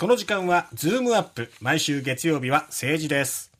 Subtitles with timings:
[0.00, 1.50] この時間はズームアップ。
[1.60, 3.50] 毎週月曜日は政治です。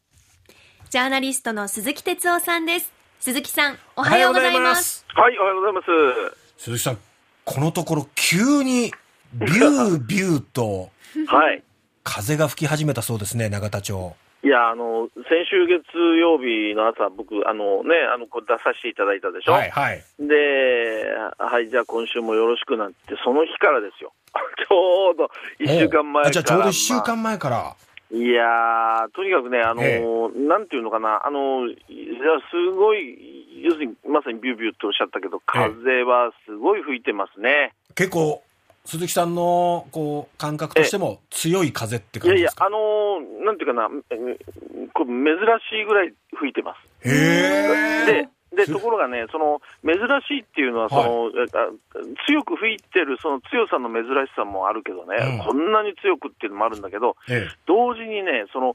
[0.88, 2.92] ジャーナリストの鈴木哲夫さんです。
[3.18, 5.04] 鈴木さんおはようございます。
[5.16, 6.62] はいおはようございます。
[6.62, 6.98] 鈴木さん
[7.44, 8.92] このところ急に
[9.34, 10.90] ビュービューと
[11.26, 11.64] はい。
[12.04, 14.14] 風が吹き始めたそうですね永田町
[14.48, 15.84] いやあの先週月
[16.16, 19.52] 曜日の朝僕あのねあのこれ出させていただいたでしょ？
[19.52, 20.02] はいはい。
[20.18, 21.04] で
[21.36, 24.14] はいじゃあ今週もよろしくなんてその日からですよ。
[24.66, 25.30] ちょうど
[25.60, 27.76] 1週間前からあじゃあちょうど1週間前から、
[28.10, 30.00] いやー、とにかくね、あのえ
[30.48, 31.76] なんていうのかな、あのいや
[32.50, 37.74] すごい、要するにまさにビュービューっておっしゃったけど、風はすごい吹いてますね。
[37.94, 38.42] 結構
[38.88, 42.64] 鈴木さんのこう感覚としても強い風っていやいや感じです、か？
[42.64, 44.16] あのーなんていうかな、え
[44.94, 45.36] これ珍
[45.70, 47.04] しいぐらい吹いてます。
[47.04, 51.68] で、で、ところがね、その、珍しいっていうのは、その、えあ
[52.26, 55.46] 強く吹いてる、その強さの珍しさもあるけどね、うん。
[55.46, 57.46] こんなに強くっていうのもあるんだけど、え。
[57.66, 58.74] 同時にね、その、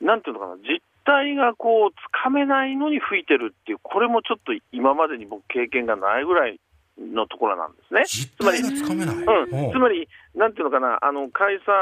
[0.00, 6.58] なんていうのかな、実態がこう、つかめないのに吹いてるっていう、これもちょっと今までに僕経験がないぐらい
[6.98, 8.04] のところなんですね。
[8.76, 11.72] つかめない、うん、つまり、なんていうのかな、あの解散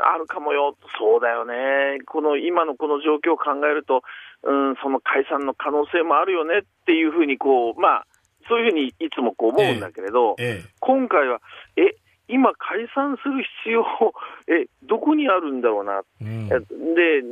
[0.00, 4.02] あるかもよ、そうだよね、この今のこの状況を考えると、
[4.42, 6.58] うん、その解散の可能性もあるよね。
[6.58, 8.06] っていうふうにこう、まあ、
[8.48, 11.40] そういうふうにいつもこう思うんだけれど、え今回は、
[11.76, 11.96] え、
[12.28, 13.86] 今、解散する必要、え、
[14.90, 16.48] どこにあるんだろうな、えうん。
[16.50, 17.22] えで、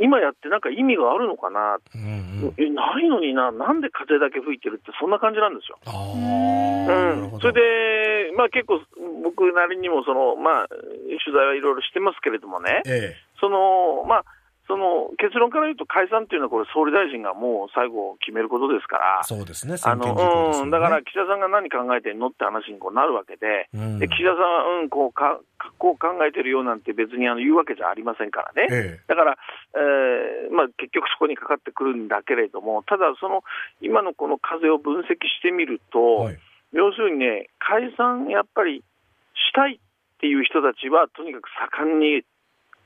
[0.00, 2.54] 今やってなんか意味があるのかな、うんうん。
[2.56, 5.76] え、ないのにな、なんで風だけ吹いてるって、そんな感じなんですよ。
[5.84, 8.80] うん、それで、まあ、結構、
[9.22, 13.14] 僕なりにもその、まあ、取材はいろいろしてますけれどもね、え。
[13.38, 14.24] そのまあ、
[14.68, 19.20] その結論から言うと、解散っていうのは、これ、総理大臣がもう最後決めることですから。
[19.24, 19.80] え、そうですね。
[19.82, 25.40] あのうん、だから岸田さんが何考えてんのって話にこうなるわけで、うんで岸田さんは、うん、こうか
[25.78, 28.68] こう考えてるよなんて別にあの言うわけじゃありませんからね。
[28.70, 29.38] えだから、
[29.74, 33.42] えーまあ、結局そこにかかってくるんだけれども、ただ、その
[33.80, 36.38] 今のこの風を分析してみるえと、はい。
[36.72, 38.84] 要するにね、解散やっぱり
[39.32, 42.22] したいっていう人たちは、とにかく盛んに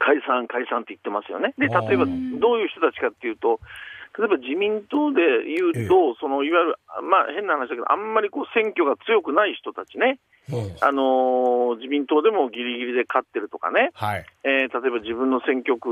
[0.02, 1.54] 解散、解散って言ってますよね。
[1.56, 2.04] で、例えば
[2.42, 3.60] どういう人たちかっていうと、
[4.18, 6.76] 例えば自民党で言うと、そのいわゆる、
[7.08, 10.18] まあ変な話だけど、あんまりこう選挙が強くない人たちね、
[10.50, 10.76] うん。
[10.80, 14.26] あのー自民党でもギリギリで勝ってるとかね、はい。
[14.44, 15.88] えー例えば自分の選挙区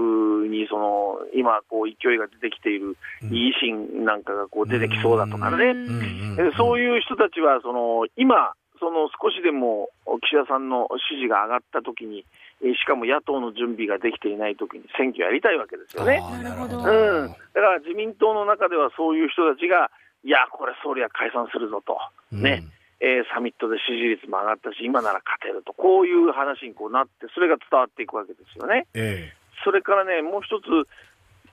[0.49, 3.29] にその今、こう勢いが出てきているうん。
[3.31, 6.37] 維新なんかがこう出てきそうだとかね、うん。
[6.37, 9.91] えそういう人たちはその今、その少しでも
[10.25, 12.25] 岸田さんの支持が上がったときに、
[12.65, 16.21] えーしかも野党の準備ができていないときに選挙やりたいわけですよね。
[16.43, 16.79] なるほど。
[16.79, 19.91] うん、だから自民党の中ではそういう人たちが、
[20.25, 21.97] いや、これ、総理は解散するぞと、
[22.33, 22.65] ね。
[23.01, 28.87] えーサミットで支持率も上がったし、今なら勝てると、こういう話にこうなって、それが伝わっていくわけですよね。
[28.93, 29.33] え
[29.65, 30.69] それからね、もう一つ、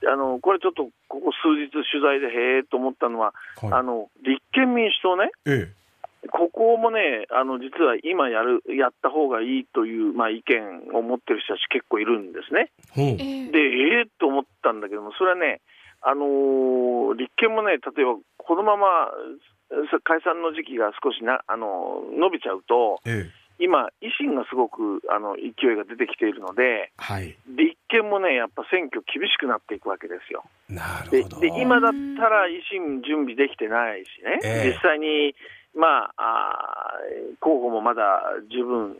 [0.06, 3.80] あのこれちょっとここ数日取材でへえと思ったのは、えはい。
[3.80, 5.72] あの立憲民主党ね、え
[6.30, 12.70] ここもね、あの実は今やる、やった方がいいという、まあ、意見を持ってる人たち結構いるんですね。
[12.94, 15.60] で、ええと思ったんだけども、それはね、
[16.02, 18.86] あのー立憲もね、例えばこのまま
[19.90, 23.48] さ解散の時期が少しな、あのー伸びちゃうと、ええ。
[23.60, 27.36] 今、維新がすごくあの勢いが出てきているので、はい。
[27.48, 30.44] 立憲もね、やっぱ選挙厳しくなっていくわけですよ。
[30.68, 31.40] なるほど。
[31.40, 34.68] でで今だったら維新準備できてないしね、ええ。
[34.70, 35.34] 実際に、
[35.78, 36.98] まあ、
[37.38, 38.96] 候補もまだ十分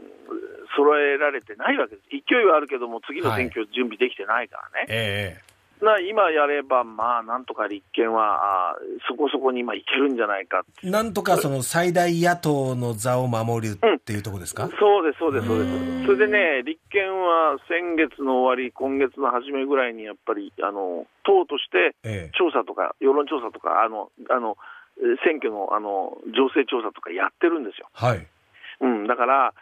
[0.76, 5.48] 揃えられてないわけです、勢いはあるけども、次の選挙準備できてないからね、ええ
[5.84, 8.76] な今やれば、まあ、なんとか立憲は
[9.08, 22.36] そこそこに今いけるんじゃないか、なんとかその最大野党の座を守るっていうところですか、そうです、そうです、そうでうんす、それでね、立憲は先月の終わり、今月の初めぐらいにやっぱり、あの党としてええ。
[22.36, 24.77] 調査とか、世論調査とか、あのあのえー
[25.24, 27.88] 選挙のあの情勢調査とかやってるんですよ。
[27.92, 28.26] はい。
[28.80, 29.54] うん、だから、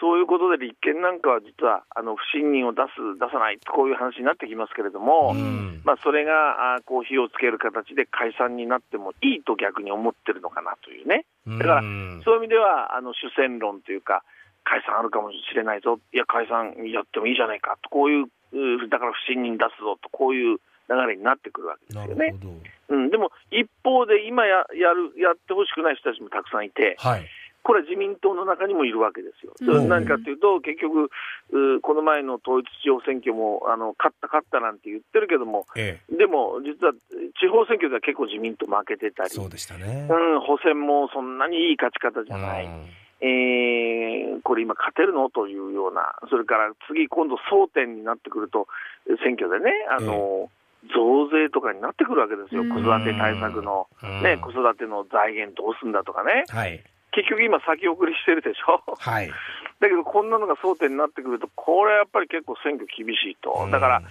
[0.00, 5.80] そういうことで立憲なんかは実はあの不信任を出す、出さない、こういう話になってきますけれども、うん。
[5.84, 14.24] まあ、それがあこう火をつける形で解散になってもいいと逆に思ってるのかなというね、だからうんそういう意味ではあの主戦論というか、
[14.64, 20.58] 解散あるかもしれないぞ、いや、解散やってもいいじゃないかと、こういう、うだから不信任出すぞと、こういう
[20.88, 22.16] 流れになってくるわけですよね。
[22.16, 27.26] なるほどうん、でも一方で今ややるやってほしくない人たちもたくさんいて、はい。
[27.64, 29.54] これは自民党の中にもいるわけですよ。
[29.58, 29.66] うん。
[29.66, 31.08] それ何かというと、結局、
[31.50, 36.92] うこの前の統一地方選挙もあの勝った、勝ったなんて言ってるけども、えでも実は
[37.40, 40.06] 地方選挙では結構自民党負けてたり、えそうでしたね。
[40.10, 42.66] うん、補選もそんなにいい勝ち方じゃない。
[42.66, 42.84] うん。
[43.20, 45.30] えー、これ今勝てるの？
[45.30, 48.68] というような、それから次今度争点になってくると、
[49.24, 50.50] 選挙でね、あの、
[50.92, 52.62] 増税とかになってくるわけですよ。
[52.62, 56.44] うん子育て対策の、うんね、子育ての財源どうすんだとかね。
[56.48, 56.82] はい。
[57.12, 58.82] 結局今先送りしてるでしょ。
[58.98, 59.30] はい。
[59.80, 63.68] だけどこんなのが争点になってくると、これはやっぱり結構選挙厳しいと。
[63.70, 64.02] だから、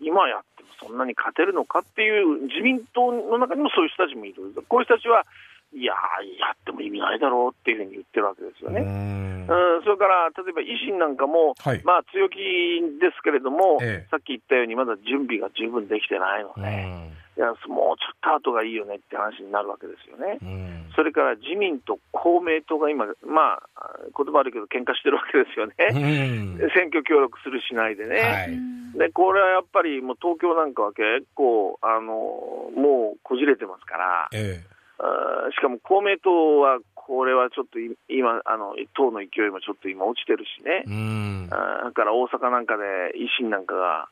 [0.00, 4.42] 今やってもそんなに勝てるのかっていう、自民党の中にもそういう人たちもいる。
[4.68, 5.24] こういう人たちは、
[5.74, 8.80] いやー、やっても意味ないだろうっていうふうに言ってるわけですようね。
[8.80, 12.36] んうん、それから、例えば維新なんかも、はいまあ強気
[13.00, 20.38] ですけれども、ええさっき言ったように、まだ準備が十分できてないのうで、んいやもうちょっと後がいいよねって話になるわけですよね。
[20.42, 25.74] うんそれから自民と公明党が今、まあ、言葉悪いけど、喧嘩してるわけですよね。
[25.90, 28.20] うん選挙協力するしないでね。
[28.20, 28.98] はい。
[28.98, 34.81] で、これはやっぱりもう東京なんかは結構、あの、もうこじれてますから、えあー
[35.52, 40.90] しかも公明党は、これはちょっとい今、あの、党の勢いもちょっと今落ちてるしねえ。
[40.90, 42.84] うんだから大阪なんかで
[43.18, 44.08] 維新なんかが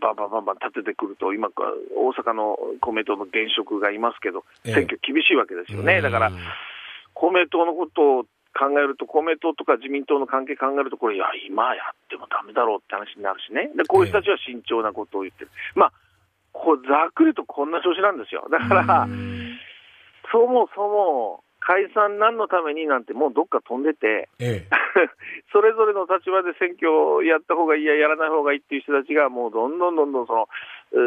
[0.00, 6.00] バンバンバンバン立ててくると、今、大阪の公明党の現職がいますけど、ええ選挙厳しいわけですよね。
[6.00, 6.30] だから、
[7.12, 8.22] 公明党のことを
[8.54, 13.70] 考えると、公明党とか自民党の関係考えると、これ、いや、今やってもダメだろうって話になるしね。
[13.76, 15.50] で、こういう人たちは慎重なことを言ってる。
[15.74, 15.92] まあ、
[16.52, 18.48] こうざっくりとこんな調子なんですよ。
[18.50, 19.06] だから、
[20.32, 24.68] そもそも解散何のためになんてもうどっか飛んでて、ええ。
[25.52, 30.48] それぞれの立場で選挙をやった方がいいや、やらない方がいいっていう人たちが、もうどんどんどんどんその、
[30.92, 30.98] う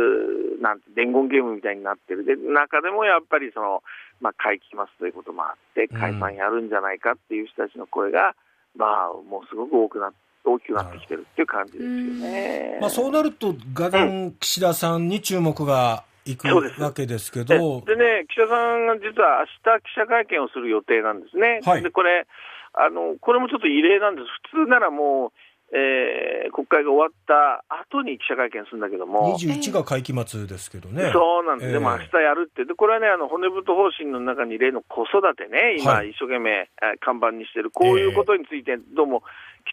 [0.60, 3.82] ーなんて伝言ゲームみたいになってる、で中でもやっぱりその、
[4.20, 8.36] まあ、会期末ということもあって、解散やるんじゃないかっていう人たちの声が、
[8.76, 10.14] まあ、もうすごく多くな
[10.44, 12.78] 大きくなってきてるっていう感じですよね。
[12.80, 21.60] まあそうなると、ガダン岸田さんに注目がいくわけですけでど、でね、岸田さんが実は明日記者会見をする予定なんですね。
[21.66, 21.84] はい。
[21.84, 22.28] で、これ、
[22.74, 24.28] あの、これもちょっと異例なんです。
[24.54, 25.32] 普通ならもう、
[25.74, 31.12] えー国会が終わった後に記者会見するんだけども、21が会期末ですけどね。
[31.14, 31.74] そうなんです、ええ。
[31.74, 36.12] でも明日やるって、でこれはね、あの骨太方針の中に例の子育てね、今、はい。
[36.12, 36.52] 一生懸命、
[36.84, 39.26] えー看板にしてる、こういうことについて、どうもきっ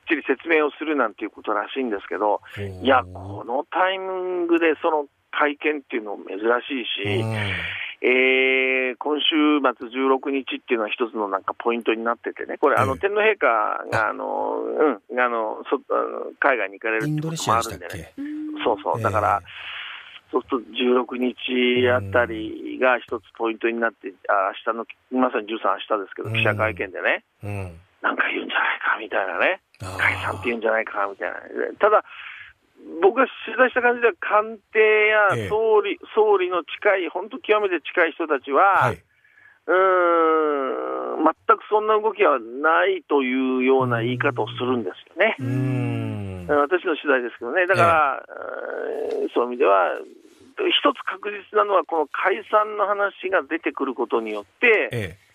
[0.09, 2.41] ちり説明をするなんていうことらしいんですけど、
[2.83, 7.35] いや、このタイミングでその会見っていうのも珍しいし、うん。
[8.01, 13.01] えー今週末16日っていうのは一つのなんかポイントになっててね、これ、あのええ。
[13.01, 13.47] 天皇陛下
[13.91, 14.61] があの、
[15.11, 18.15] うん、あのそあの海外に行かれるってこともあるんでね、
[18.65, 19.43] そうそう、だから、
[20.31, 24.77] そうすると16日あたりが一つポイントになって、あ明日
[25.13, 26.35] の、まさに13明日ですけど、うん。
[26.35, 27.81] 記者会見でね、うん。
[28.03, 29.61] なんか言うんじゃないかみたいなね、
[29.99, 31.37] 解散って言うんじゃないかみたいな。
[31.79, 32.05] ただ、
[33.03, 39.03] 僕が取材した感じでは、官邸ええや総理、総理の近い、本当極めて近い人たちは、はい。
[39.67, 45.37] うーん、全くそんな動きはないというような言い方をするんですよね。
[45.39, 46.47] うーん。
[46.49, 48.23] 私の取材ですけどね、だから、
[49.23, 49.99] えーそういう意味では、
[50.57, 55.28] 一つ確実なのは、この解散の話が出てくることによって、ええ。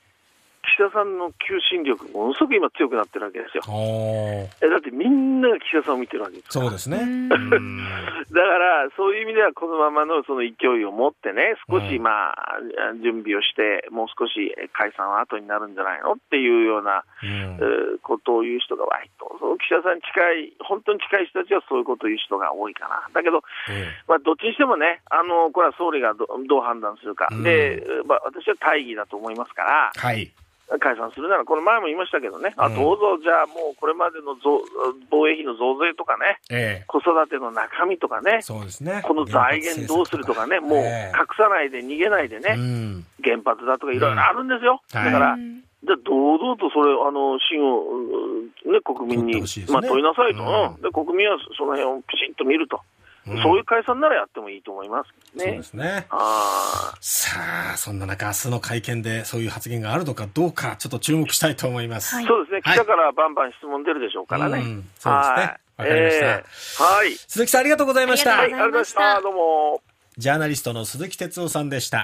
[0.74, 3.64] 岸田さんの求心力、ものすごく今強くなってるわけですよ。
[3.70, 6.98] えだってみんなが岸田さんを見てるわけですからそうですね。
[6.98, 7.84] うんうん
[8.34, 12.58] だから、そういう意味では、このままのその勢いを持ってね、少し、うんまあ、
[13.04, 23.08] 準備をして、もう少し解散は後になるんじゃないのっていうような、うんえーことを言う人が割と、その岸田さんに近い、本当に近い人たちはそういうことを言う人が多いかな。
[23.14, 27.27] だけど、えまあ、どっちにしてもね、あの、これは総理がどどう判断するか。
[27.32, 30.32] うんで、まあ、私は大義だと思いますから、えはい。
[30.79, 32.75] 解散するなら、この前も言いましたけどね、あうん。
[32.75, 34.63] どうぞ、じゃあもうこれまでの増
[35.10, 36.86] 防衛費の増税とかね、ええ。
[36.88, 39.01] 子育ての中身とかね、そうですね。
[39.03, 41.17] この財源どうするとかね、もうええ。
[41.17, 43.05] 隠さないで逃げないでね、うん。
[43.24, 44.82] 原発だとかいろいろあるんですよ。
[44.93, 45.63] はいだから、うん。
[45.84, 49.48] じゃあ堂々とそれ、あの、芯を、うんね、国民に、ね。
[49.67, 50.82] まあ、問いなさいと、うんうん。
[50.82, 52.79] で、国民はその辺をピシッと見ると、
[53.25, 55.63] うんそういう解散ならやってもいいと思いますけどねそうで。
[55.63, 56.08] すね。
[56.10, 57.32] あさ
[57.74, 62.15] あ、そんな中、明日の会見でそういう発言があるのかどうか、ちょっと注目したいと思います。
[62.15, 64.60] はいーそうですね、はい記者からバンバン質問出るでしょうからね。
[64.60, 67.12] うんそうですねわはいかりましたえーはい。
[67.13, 69.22] 鈴木さんありがとうございましたありがとうございました。
[69.22, 69.82] どうも。
[70.18, 71.98] ジャーナリストの鈴木哲夫さんでした。